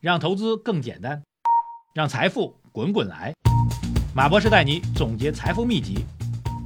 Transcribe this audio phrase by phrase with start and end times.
[0.00, 1.20] 让投资更简单，
[1.92, 3.34] 让财富滚滚来。
[4.14, 5.96] 马博士带你总结财富秘籍，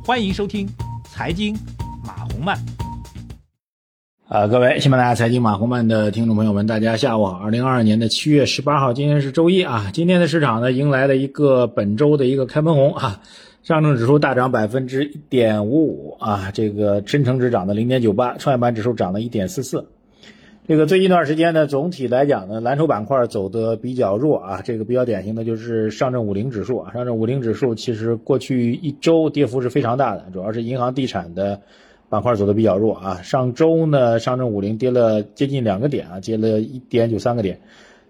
[0.04, 0.66] 欢迎收听
[1.08, 1.56] 《财经
[2.06, 2.58] 马红漫》。
[4.28, 7.38] 啊，各位喜马拉雅财经马红漫的听众朋友们，大家下午好。
[7.38, 9.90] 二零二二年的七月十八号，今天是周一啊。
[9.94, 13.22] 今天的市场呢，迎来了一个本周的一个开门红啊。
[13.62, 19.88] 上证指数大涨百分之一点五五啊，这个深成指涨的零点九八，创业板指数涨了一点四四。
[20.64, 24.62] 这个最近一段时间呢，总体来讲呢，蓝筹板块走的比较弱啊。
[24.62, 31.60] 这个比较典型的就是上证五零指数啊，上证五零指数其实过去一周跌幅是非常大的，主要是银行地产的
[32.08, 33.20] 板块走的比较弱啊。
[33.22, 37.58] 上周呢，上证五零跌了接近两个点啊，跌了一点九三个点。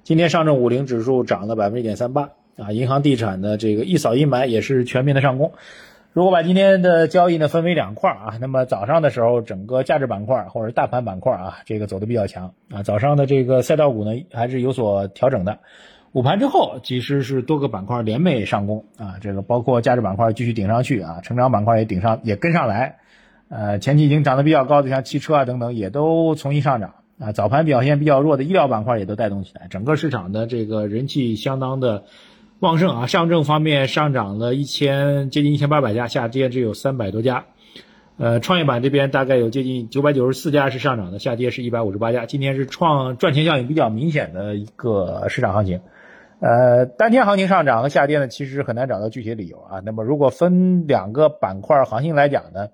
[0.05, 5.51] 今天上证五零指数涨了百分之一点三八啊，银行地产的这个一扫阴霾也是全面的上攻。
[6.15, 12.83] 如果把今天的交易呢分为两块啊，那么早上的时候，整个价值板块或者大盘板块啊，这个走的比较强啊。
[12.83, 15.61] 早上的这个赛道股呢还是有所调整的。
[16.13, 22.99] 午盘之后，其实是多个板块连袂上攻啊，这个包括价值板块继续顶上去啊，成长板块也顶上也跟上来。
[23.49, 27.33] 呃，前期已经涨得比较高的像汽车啊等等也都重新上涨啊。
[27.33, 32.05] 早盘表现比较弱的医疗板块也都带动起来，整个市场的这个人气相当的。
[32.63, 33.07] 旺盛啊！
[33.09, 37.47] 上证方面上涨了一千，接近一千八百家，下跌只有三百多家。
[38.19, 42.25] 呃，创业板这边大概有接近九百九十四家是上涨的，下跌是一百五十八家。
[42.25, 45.81] 今天是创赚钱效应比较明显的一个市场行情。
[46.39, 49.83] 呃，当天行情上涨和下跌呢，其实很难找到具体理由啊。
[49.85, 52.69] 那么如果分两个板块行情来讲呢，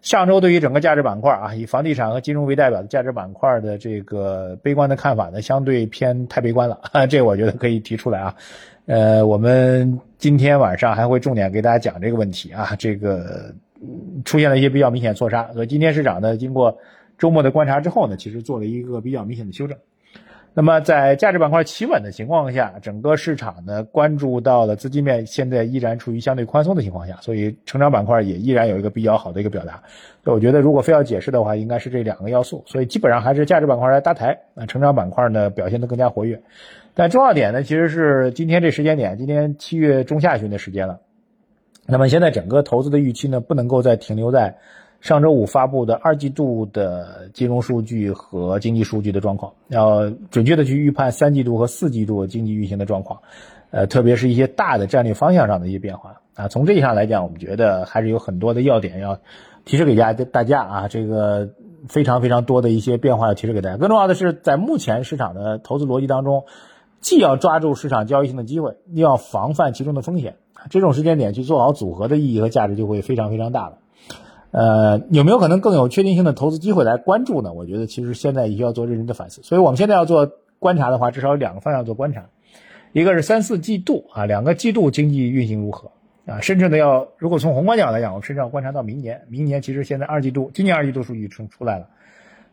[0.00, 6.80] 上周对于整个价值板块啊，以房地产和金融为代表的价值板块的这个悲观的看法呢，相对偏太悲观了。
[7.10, 8.34] 这我觉得可以提出来啊。
[8.86, 13.52] 呃，我们今天晚上还会重点给大家讲这个问题啊，这个
[14.24, 16.78] 出现了一些比较明显错杀，所以今天市场呢，经过
[17.18, 19.76] 周末的观察之后呢，其实做了一个比较明显的修正。
[20.54, 29.80] 那么在价值板块企稳的情况下，整个市场呢关注到了资金面现在依然处于相对宽松的情况下，所以成长板块也依然有一个比较好的一个表达。
[30.24, 32.64] 所以我觉得如果非要解释的话，应该是这两个要素。
[32.66, 36.40] 所以基本上还是价值板块来搭台，那成长板块呢表现得更加活跃。
[36.92, 40.98] 但重要点呢，其实是今天这时间点，今天七月中下旬的时间了。
[41.86, 44.56] 那么现在整个投资的预期呢，不能够再停留在
[45.00, 53.20] 上周五发布的二季度的金融数据和经济数据的状况，要准确的去预判三季度和四季度经济运行的状况，
[53.70, 56.48] 呃，特别是一些大的战略方向上的一些变化啊。
[56.48, 59.18] 从这一上来讲，我们觉得还是有很多的要点要
[59.64, 61.50] 提示给大家大家啊，这个
[61.88, 63.76] 非常非常多的一些变化要提示给大家。
[63.76, 66.44] 更重要的是，在目前市场的投资逻辑当中。
[67.00, 70.34] 既要抓住市场交易性的机会，又要防范其中的风险，
[70.68, 73.78] 这种时间点去做好组合的意义和价值就会非常非常大了。
[74.50, 77.52] 呃，有没有可能更有确定性的投资机会来关注呢？
[77.52, 79.42] 我觉得其实现在也需要做认真的反思。
[79.42, 82.26] 所以我们现在要做观察的话，至少有两个方向做观察，
[82.92, 85.90] 一个是三四季度啊，两个季度经济运行如何
[86.24, 86.40] 啊？
[86.40, 89.20] 甚至呢，要如果从宏观角度来讲，我们甚至要观察到明年。
[89.28, 91.88] 明年其实现在二季度，今年二季度数据出出来了，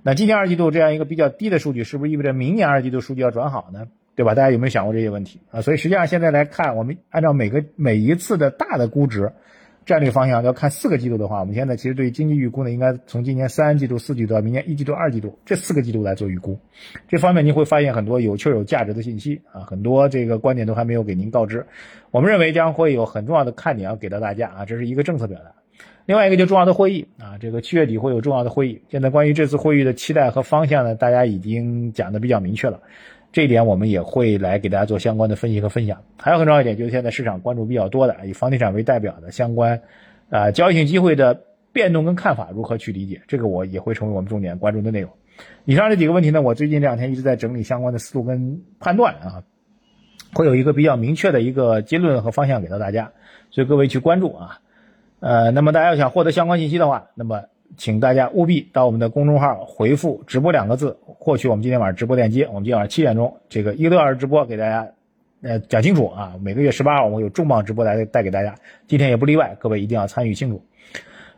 [0.03, 3.87] 那今年二季度这样一个比较低的数据，是不是意味着明年二季度数据要转好呢？
[4.15, 4.33] 对吧？
[4.33, 5.61] 大家有没有想过这些问题啊？
[5.61, 9.31] 所以实际上现在来看，我们按照每个每一次的大的估值
[9.85, 16.59] 战略方向要看四个季度的话，我们现在其实对经济预估呢，应该从今年三季度、四季度到明年一季度、二季度这四个季度来做预估。
[17.07, 21.67] 这方面你会发现很多有趣有价值的信息啊，很多这个观点都还没有给您告知。
[22.09, 25.51] 我们认为将会有很重要的看点要给到大家啊，这是一个政策表达。
[26.07, 28.81] 另外一个就重要的会议啊，这个七月底会有重要的会议。
[28.89, 32.81] 现在关于这次会议的期待和方向呢，大家已经讲的比较明确了。
[33.35, 36.01] 这一点我们也会来给大家做相关的分析和分享。
[36.17, 39.81] 还有很重要一点，就是现在市场关注比较多的，以房地产为代表的相关，
[40.29, 41.41] 啊，交易性机会的
[41.73, 45.11] 变动跟看法如何去理解，这个我也会成为我们重点关注的内容。
[45.65, 49.43] 以上这几个问题呢，我最近这两天一直在整理相关的思路跟判断啊，
[50.33, 53.11] 会有一个比较明确的一个结论和方向给到大家，
[53.51, 54.61] 所以各位去关注啊。
[55.19, 57.43] 呃，那么大家要想获得相关信息的话，那么。
[57.77, 62.45] 请大家务必到我们的公众号回复“直播”两个字，获取我们今天晚上直播链接。
[62.47, 64.87] 我们今天晚上七点钟，这个一个多小时直播给大家，
[65.41, 66.33] 呃，讲清楚啊。
[66.41, 68.55] 每个月十八号我们有重磅直播来带给大家，
[68.87, 70.63] 今天也不例外，各位一定要参与清楚。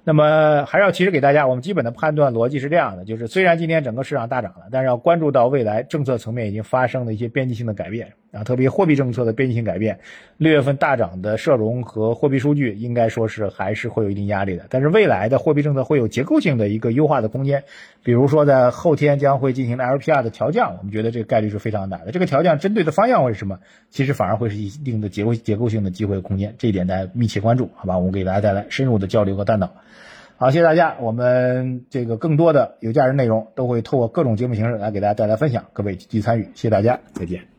[0.04, 8.08] 那么还是要提示给大家，我们基本的判断逻辑是这样的：就是虽然今天整个市场大涨了，但是要关注到未来政策层面已经发生的一些边际性的改变
[8.38, 10.00] 啊，特别货币政策的边际性改变。
[10.38, 17.64] 六月份大涨的社融和货币数据应该说是还是会有一定压力的，但是未来的货币政策会有结构性的一个优化的空间，
[18.04, 22.12] 比如说在后天将会进行 LPR 的调降，我们觉得这个概率是非常大的。
[22.12, 23.60] 这个调降针对的方向会是什么？
[23.90, 27.98] 其实反而会是一定的结构结构性的机会空间，这一点大家密切关注，好吧？
[27.98, 29.72] 我们给大家带来深入的交流和探讨。
[30.40, 30.98] 好，谢谢大家。
[31.02, 37.57] 我们这个更多的有价值内容都会透过各种节目形式来给大家带来分享，各位积极参与，谢谢大家，再见。